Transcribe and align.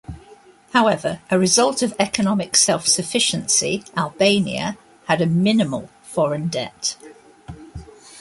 However, 0.71 1.21
a 1.29 1.37
result 1.37 1.83
of 1.83 1.93
economic 1.99 2.55
self-sufficiency, 2.55 3.83
Albania 3.95 4.79
had 5.05 5.21
a 5.21 5.27
minimal 5.27 5.91
foreign 6.01 6.47
debt. 6.47 6.97